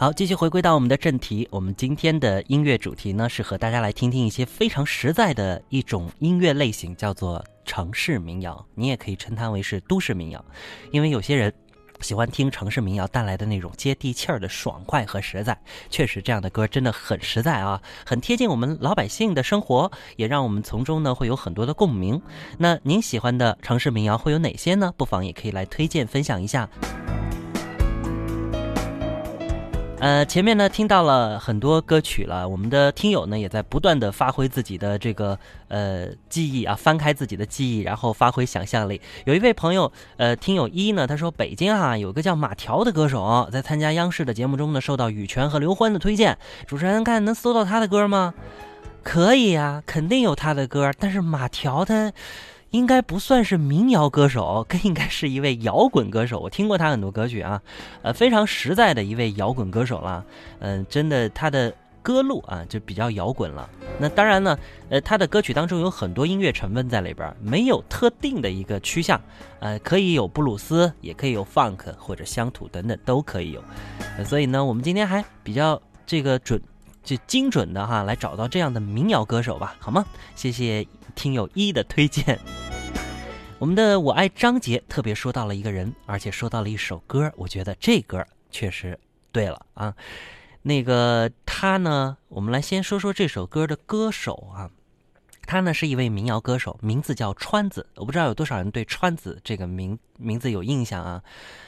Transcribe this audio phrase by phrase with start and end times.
[0.00, 1.46] 好，继续回归到我们的正题。
[1.50, 8.66] 我们今天的音乐主题呢，是和大家来听听一些非常实在的一种音乐类型，叫做城市民谣。
[8.74, 10.42] 你也可以称它为是都市民谣，
[10.90, 11.52] 因为有些人
[12.00, 15.54] 喜欢听城市民谣带来的那种接地气儿的爽快和实在。
[15.90, 22.18] 确实，这样的歌真的很实在啊，很贴近我们老百姓的生活，也让我们从中呢会有很多的共鸣。
[22.56, 24.94] 那您喜欢的城市民谣会有哪些呢？
[24.96, 26.66] 不妨也可以来推荐分享一下。
[30.00, 38.98] 呃，前面呢听到了很多歌曲了，我们的听友呢也在不断的发挥自己的这个呃记忆啊，翻开自己的记忆，然后发挥想象力。
[39.26, 46.38] 有一位朋友，呃，听友一呢，他说北京啊有个叫马条的歌手，在参加央视的节目中呢，受到羽泉和刘欢的推荐。
[46.66, 48.32] 主持人看能搜到他的歌吗？
[49.02, 52.10] 可以呀，肯定有他的歌，但是马条他。
[52.70, 56.38] 应该不算是民谣歌手， 更应该是一位摇滚歌手。
[56.40, 57.60] 我听过他很多歌曲啊，
[58.02, 60.24] 呃，非常实在的一位摇滚歌手了。
[60.60, 63.68] 嗯，真的，他的歌路啊就比较摇滚了。
[63.98, 69.20] 那当然呢，呃，他的歌曲当中有很多音乐成分在里边，没有特定的一个趋向。
[69.58, 73.62] 呃，可以有布鲁斯，也可以有 funk 或者乡土等等都可以有。
[74.24, 76.60] 所以呢，我们今天还比较这个准。
[77.02, 80.04] 就精准的哈，来找到这样的民谣歌手吧，好吗？
[80.36, 80.86] 谢谢
[81.20, 82.40] 听友一的推荐。
[83.60, 88.98] 我们的我爱张杰特别说到了一个人，而且说到了一首歌，我觉得这歌确实
[89.30, 89.94] 对了啊。
[90.62, 94.70] 那个他呢，我们来先说说这首歌的歌手啊。
[95.42, 97.86] 他呢是一位民谣歌手，名字叫川子。
[97.96, 101.22] 我不知道有多少人对川子这个名名字有印象啊？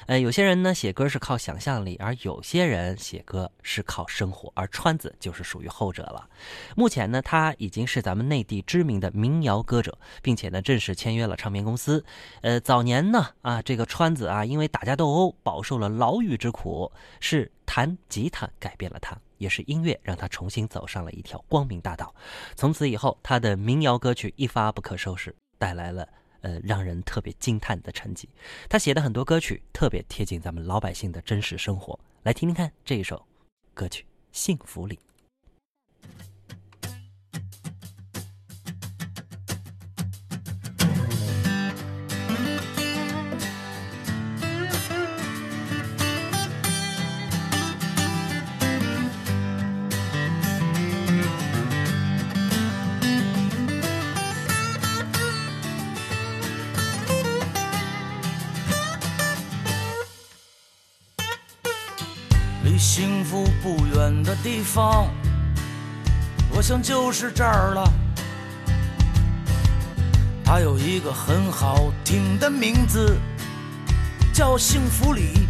[0.07, 6.29] 呃，有些人呢写歌是靠想象力，而有些人写歌是靠生活，而川子就是属于后者了。
[6.77, 12.05] 目前呢，他已经是咱们内地知名的民谣歌者，并且呢正式签约了唱片公司。
[12.43, 19.17] 呃，早年呢啊，这个川子啊，因为打架斗殴，饱受了牢狱之苦，是弹吉他改变了他。
[19.39, 22.15] 也是音乐让他重新走上了一条光明大道，
[22.55, 26.07] 从此以后，他的民谣歌曲一发不可收拾，带来了
[26.43, 28.29] 呃让人特别惊叹的成绩。
[28.69, 33.27] 他写的很多歌曲特别贴近咱们老百姓的真实生活，来听听看这一首
[33.75, 34.97] 歌曲《幸福里》。
[62.73, 65.07] 离幸福不远的地方，
[66.49, 67.93] 我想就是这儿了。
[70.43, 73.19] 它有一个很好听的名字，
[74.33, 75.47] 叫幸福里，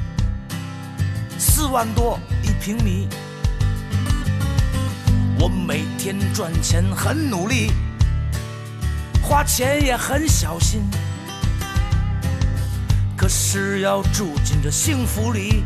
[1.38, 3.08] 四万多一平米。
[5.38, 7.70] 我每天赚钱很努力，
[9.22, 10.82] 花钱也很小心，
[13.16, 15.62] 可是要住进这幸福里。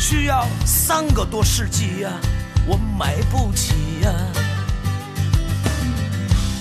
[0.00, 2.10] 需要三个多世纪呀，
[2.66, 4.10] 我买不起呀。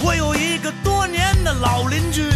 [0.03, 2.29] 我有一个多年的老邻居，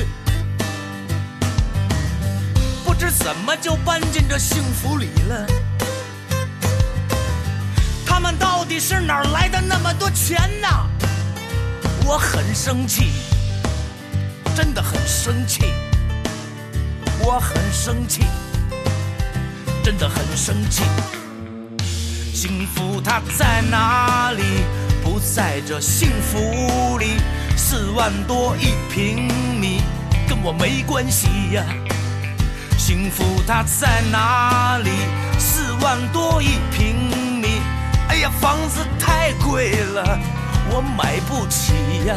[2.86, 5.46] 不知怎么就搬进这幸福里了。
[8.06, 10.68] 他们到底是哪儿来的那么多钱呢？
[12.06, 13.12] 我很生气，
[14.56, 15.66] 真的很生气，
[17.20, 18.24] 我很生气。
[19.84, 20.82] 真的很生气，
[22.34, 24.42] 幸福它在哪里？
[25.04, 27.18] 不在这幸福里，
[27.58, 29.28] 四万多一平
[29.60, 29.82] 米，
[30.26, 31.66] 跟我没关系呀。
[32.78, 34.90] 幸福它在哪里？
[35.38, 37.62] 四万多一平米，
[38.08, 40.18] 哎呀，房子太贵了，
[40.70, 41.74] 我买不起
[42.08, 42.16] 呀。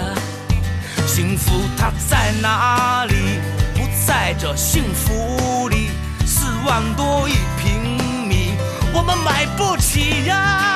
[1.05, 3.41] 幸福它在哪里？
[3.75, 5.89] 不在这幸福里。
[6.29, 7.56] 四万多一平，
[8.97, 10.73] 我们买不起呀。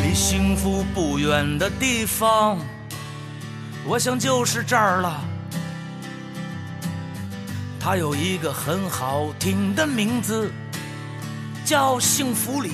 [0.00, 2.77] 离幸福不远的地方。
[3.90, 5.18] 我想就是这儿了，
[7.80, 10.52] 它有一个很好听的名字，
[11.64, 12.70] 叫幸福里，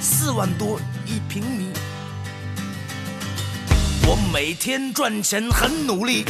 [0.00, 1.68] 四万多一平米。
[4.06, 6.24] 我每天赚钱很努力，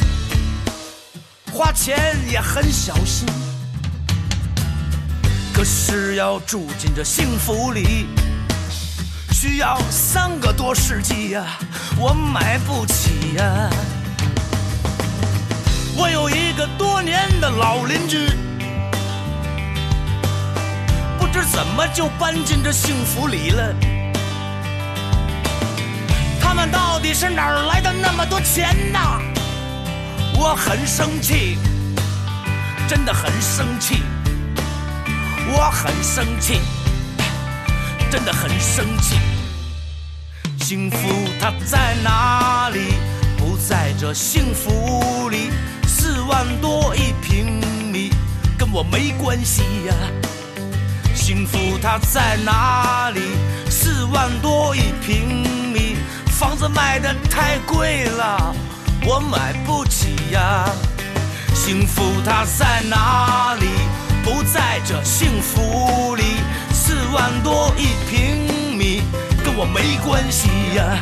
[1.53, 3.25] 花钱也很小心。
[5.55, 8.09] 可是要住进这幸福里，
[9.41, 11.45] 需要三个多世纪呀，
[11.97, 13.71] 我买不起呀。
[15.97, 18.27] 我有一个多年的老邻居，
[21.21, 23.73] 不知怎么就搬进这幸福里了。
[26.41, 29.21] 他们到底是哪儿来的那么多钱呐？
[30.35, 31.57] 我很生气，
[32.89, 34.03] 真的很生气。
[35.47, 36.61] 我很生气，
[38.11, 39.17] 真的很生气。
[40.61, 40.97] 幸福
[41.41, 42.95] 它在哪里？
[43.37, 45.51] 不在这幸福里。
[45.87, 47.61] 四万多一平
[47.93, 48.11] 米，
[48.59, 49.95] 跟我没关系呀。
[51.15, 53.21] 幸福它在哪里？
[53.71, 55.97] 四万多一平米，
[56.27, 58.55] 房子卖的太贵了，
[59.05, 60.65] 我买不起呀。
[61.55, 63.67] 幸福它在哪里？
[64.25, 66.23] 不在这幸福里，
[66.89, 69.03] 四万多一平米，
[69.45, 70.99] 跟我没关系呀。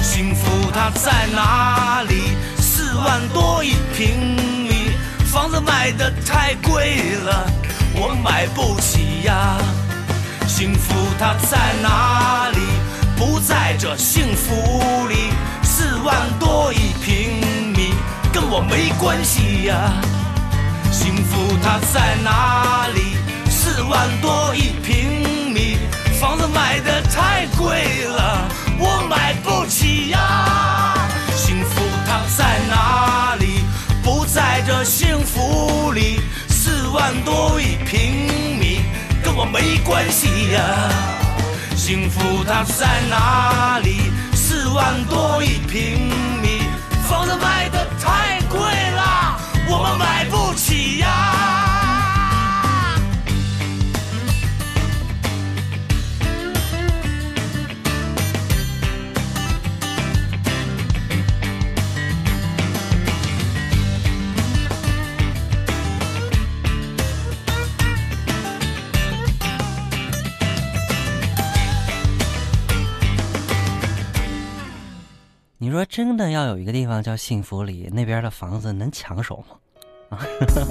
[0.00, 2.36] 幸福它在哪里？
[2.58, 4.36] 四万多一平
[4.68, 4.92] 米，
[5.24, 7.44] 房子卖的太贵了，
[7.96, 9.58] 我买不起呀。
[10.46, 12.60] 幸福它在哪里？
[13.16, 15.32] 不在这幸福里，
[15.64, 17.94] 四万多一平米，
[18.32, 19.90] 跟我没关系呀。
[20.92, 23.13] 幸福它在哪里？
[23.74, 25.76] 四万多一平米，
[26.20, 28.48] 房子卖的太贵了，
[28.78, 30.94] 我买不起呀。
[31.34, 33.64] 幸福它在哪里？
[34.00, 38.82] 不在这幸福里，四万多一平米，
[39.24, 40.62] 跟我没关系呀。
[41.74, 44.02] 幸福它在哪里？
[44.36, 46.62] 四万多一平米，
[47.08, 48.60] 房子卖的太贵
[48.92, 49.36] 了。
[49.66, 50.33] 我们买不
[75.86, 79.56] 真的要有一个地方叫幸福里，那边的房子能抢手吗？
[80.10, 80.26] 啊，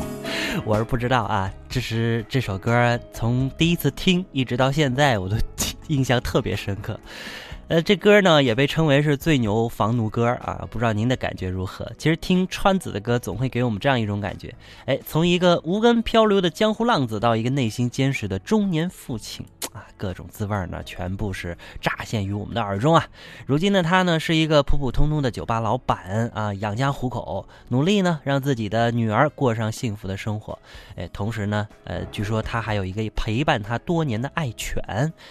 [0.65, 1.51] 我是不知道啊。
[1.67, 5.35] 这是这首歌从第一次听一直到现在，我都
[5.87, 6.99] 印象特别深刻。
[7.69, 11.89] 呃，这歌呢也被称为是最牛房奴歌啊，不知道您的感觉如何？
[11.97, 14.53] 其实听川子的歌总会给我们这样一种感觉，
[14.85, 23.07] 哎，从一个无根漂流的江湖浪子到一个内心坚实的中年父亲啊，各种滋味呢全部是乍现于我们的耳中啊。
[23.45, 30.59] 如今呢，他呢是一个普普通通的酒吧老板啊，养家糊口，努力呢让自己的女儿过上幸福的生活。
[30.97, 34.83] 哎，同时呢，呃，据说他还有一个陪伴他多年的爱犬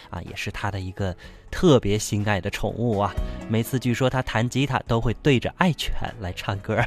[0.09, 1.15] 啊，也是他的一个。
[1.53, 3.15] 特别心爱的宠物啊！
[3.49, 6.83] 每次据说他弹吉他都会对着爱犬来唱歌。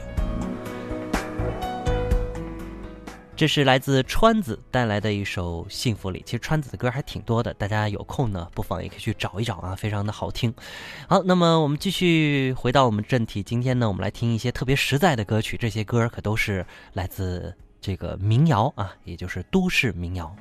[3.37, 6.19] 这是来自川子带来的一首《幸福里》。
[6.23, 10.53] 其实川子的歌还挺多的，大家有空呢，不妨也可以去找一找啊，非常的好听。
[11.07, 20.33] 好，那么我们继续回到我们正题，今天呢，我们来听一些特别实在的歌曲，这些歌可都是来自这个民谣啊，也就是都市民谣。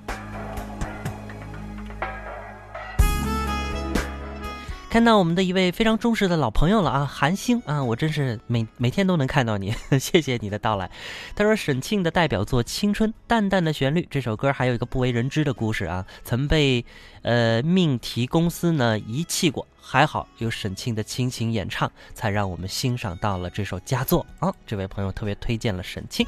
[4.94, 10.88] 看到我们的一位非常忠实的老朋友了啊，韩星啊，我真是每每天都能看到你， 谢谢你的到来。
[11.34, 16.84] 他说沈庆的代表作《青春》，淡淡的旋律，这首歌还有一个不为人知的故事啊，曾被
[17.22, 24.54] 呃命题公司呢遗弃过，还好有沈庆的倾情演唱，才让我们欣赏到了这首佳作啊。
[24.64, 26.24] 这位朋友特别推荐了沈庆。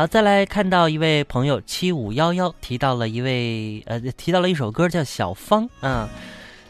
[0.00, 6.08] 好，再来看到一位朋友七五幺幺提到了一位呃，提到了一首歌叫小芳啊，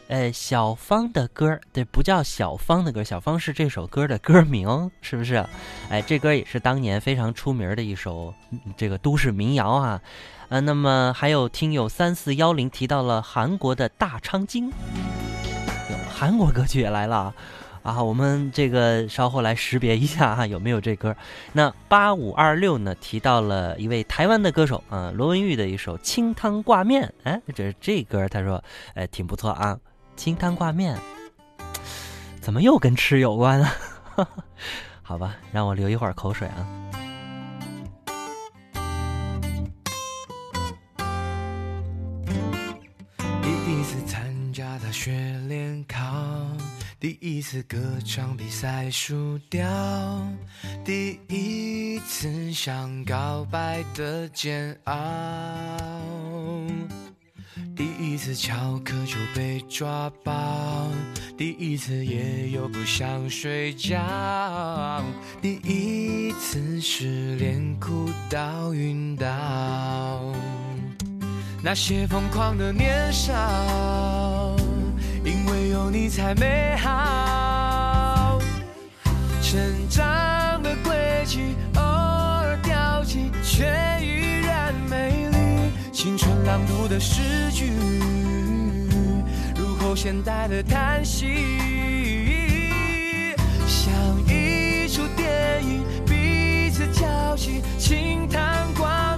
[0.08, 5.46] 呃，小芳的歌对，不叫小芳的歌，小芳是这首歌的歌名，是不是？
[5.90, 8.34] 哎，这歌也是当年非常出名的一首
[8.76, 10.00] 这个都市民谣啊，
[10.49, 14.72] 呃，那么还有听友三四幺零提到了韩国的大昌京，
[16.12, 17.32] 韩国歌曲也来了。
[17.82, 21.16] 啊，我们这个稍后来识别一下啊，有没有这歌？
[21.52, 27.08] 那八五二六呢提到了一位台湾的歌手啊，罗文玉的一首《清汤挂面》。
[27.25, 28.62] 哎，这这歌他说，
[28.94, 29.78] 哎，挺不错啊，
[30.20, 30.96] 《清汤挂面》
[32.40, 33.72] 怎么又跟吃有关啊？
[35.02, 36.89] 好吧，让我流一会儿口水啊。
[47.00, 49.66] 第一次歌唱比赛输掉，
[50.85, 54.95] 第一次想告白的煎熬，
[57.75, 60.90] 第一次翘课就被抓包，
[61.38, 65.02] 第一次夜又不想睡觉，
[65.40, 69.26] 第一次失恋哭到晕倒，
[71.64, 74.29] 那些疯狂的年少。
[76.11, 78.40] 才美好，
[79.40, 83.64] 成长的轨迹偶尔掉进，却
[84.02, 85.38] 依然美丽。
[85.93, 87.71] 青春朗读的诗句，
[89.57, 91.29] 入口现代的叹息，
[93.69, 93.95] 像
[94.26, 99.10] 一出电影，彼此交集，轻叹挂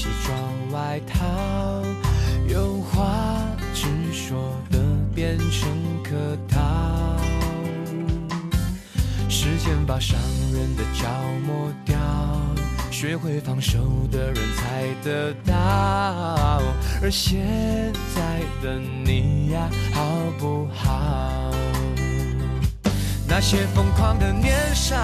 [0.00, 0.34] 西装
[0.72, 1.26] 外套，
[2.48, 3.04] 有话
[3.74, 4.78] 直说的
[5.14, 5.68] 变成
[6.02, 6.16] 客
[6.48, 6.58] 套。
[9.28, 10.18] 时间把伤
[10.54, 11.06] 人的角
[11.44, 11.98] 磨掉，
[12.90, 13.78] 学会放手
[14.10, 15.52] 的人才得到。
[17.02, 20.02] 而现在的你呀，好
[20.38, 21.50] 不好？
[23.28, 24.96] 那些疯狂的年少，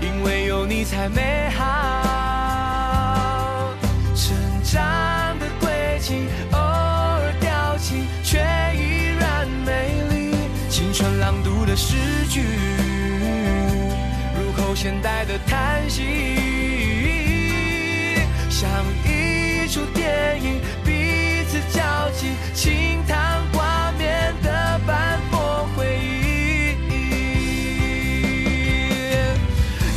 [0.00, 1.93] 因为有你才美好。
[6.52, 8.38] 偶尔掉进，却
[8.74, 9.70] 依然美
[10.10, 10.36] 丽。
[10.68, 11.96] 青春朗读的诗
[12.28, 12.42] 句，
[14.36, 16.02] 入口现代的叹息，
[18.50, 18.68] 像
[19.04, 26.76] 一出电影，彼此交集，轻叹挂面的斑驳回忆。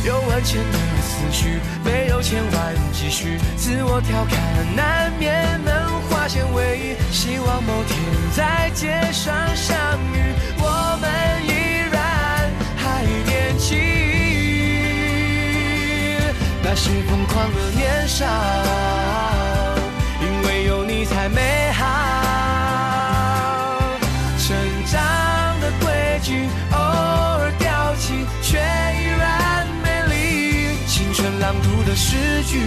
[0.06, 2.74] 有万千的思绪，没有千万
[3.08, 6.94] 继续，自我调侃难免能化险为夷。
[7.10, 7.98] 希望某天
[8.36, 9.74] 在街上相
[10.12, 11.08] 遇，我们
[11.46, 11.50] 依
[11.90, 13.78] 然还年轻。
[16.62, 18.26] 那些疯狂的年少，
[31.88, 32.60] 的诗句，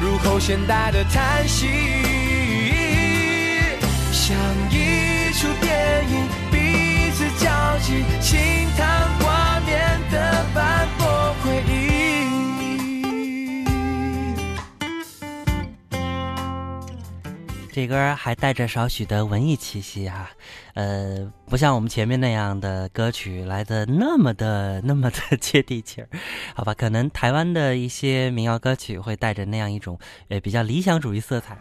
[0.00, 1.66] 入口现代的叹息，
[4.10, 4.34] 像
[4.70, 7.50] 一出电影，彼此交
[7.80, 8.40] 集，轻
[8.78, 9.05] 叹
[17.76, 20.30] 这歌还带着少许的文艺气息啊，
[20.72, 26.08] 呃，不像我们前面那样的歌曲来的那么的那么的 接地气儿，
[26.54, 26.72] 好吧？
[26.72, 31.54] 可能台湾的一些民谣歌曲会带着那样一种呃比较理想主义色彩。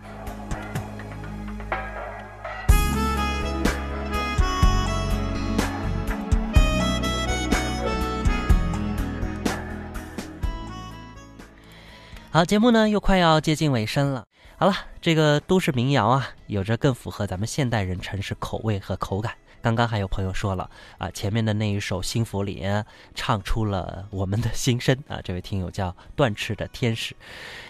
[12.36, 14.26] 好，节目呢又快要接近尾声了。
[14.58, 19.36] 好了，这个都市民谣啊，有着更符合咱们现代人城市口味和口感。
[19.66, 20.70] 刚刚还有朋友说了
[21.00, 22.62] 啊，前面的那一首《幸福里》
[23.16, 25.20] 唱出了我们的心声啊。
[25.24, 27.16] 这位听友叫断翅的天使，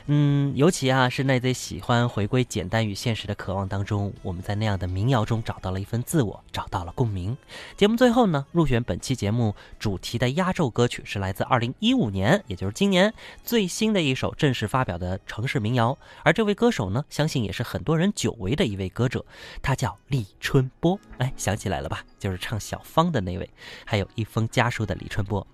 [0.08, 7.38] 嗯，尤其啊是那在喜欢回归简单与现实的渴望当中，我们在那样的民谣中找到了一份自我，找到了共鸣。
[7.78, 15.98] 节目最后呢，入选本期节目主题的压轴歌曲是来自2015年，也就是今年最新的一首正式发表的城市民谣。
[16.24, 19.24] 而这位歌手呢，相信也是很多人久违的一位歌者，
[19.62, 21.00] 他叫李春波。
[21.20, 22.04] 哎，想起来了吧？
[22.20, 23.50] 就是唱小芳的那位，
[23.86, 25.46] 还有一封家书的李春波。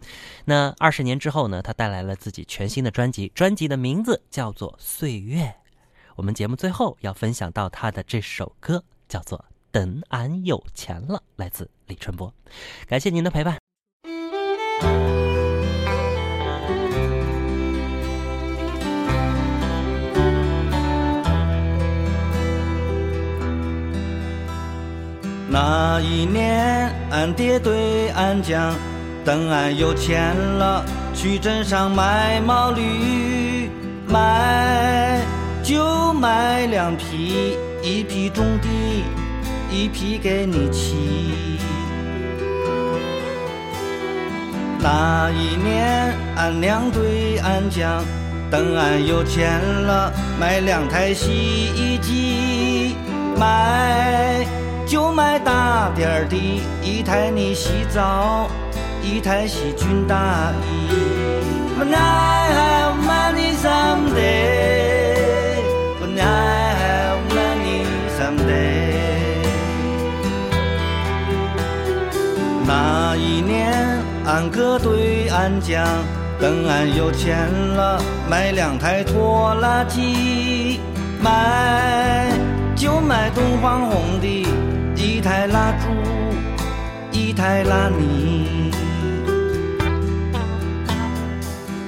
[0.46, 5.44] 那二十年之后呢，他带来了自己全新的专辑，专辑的名字叫做《岁月》。
[6.16, 9.40] 我们节目最后要分享到他的这首歌，叫做
[9.72, 12.34] 《等俺有钱了》，来自李春波。
[12.88, 13.71] 感谢您的陪伴。
[25.54, 28.74] 那一年，俺爹对俺讲，
[29.26, 30.82] 等俺有钱了，
[31.14, 33.70] 去镇上买毛驴，
[34.08, 35.20] 买
[35.62, 39.04] 就买两匹，一匹种地，
[39.70, 41.60] 一匹给你骑。
[44.80, 48.02] 那一年，俺娘对俺讲，
[48.50, 52.96] 等俺有钱了，买两台洗衣机，
[53.38, 54.48] 买
[54.92, 56.36] 就买大点儿的，
[56.84, 58.50] 一台你洗澡，
[59.02, 60.92] 一台洗军大衣。
[61.80, 65.64] When I have money someday,
[66.02, 67.88] when I have money
[68.20, 68.92] someday。
[72.68, 73.72] 那一年，
[74.26, 75.88] 俺哥对俺讲，
[76.38, 77.98] 等俺有钱了，
[78.30, 80.82] 买两台拖拉机，
[81.24, 82.30] 买
[82.76, 84.46] 就买东方红的，
[85.02, 85.88] 一台拉猪，
[87.12, 88.70] 一台拉泥。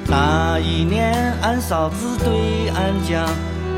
[0.08, 3.24] 那一年，俺嫂子对俺讲，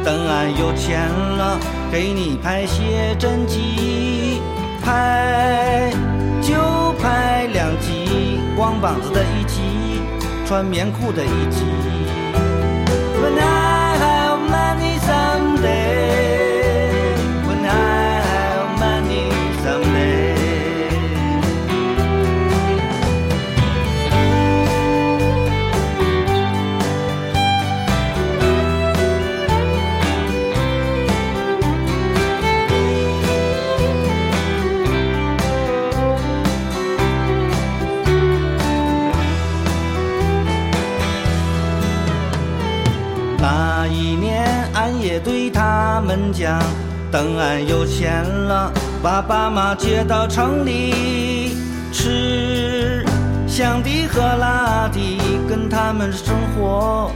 [0.06, 1.60] 等俺有钱了，
[1.92, 4.40] 给你拍写真集，
[4.82, 5.92] 拍
[6.42, 6.54] 就
[6.94, 9.60] 拍两集，光膀子的一集，
[10.46, 12.05] 穿棉裤的一集。
[47.16, 48.70] 等俺有钱了，
[49.02, 51.56] 把爸妈接到城里，
[51.90, 53.06] 吃
[53.48, 55.00] 香的喝辣的，
[55.48, 57.10] 跟他们生活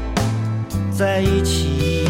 [0.90, 2.08] 在一起。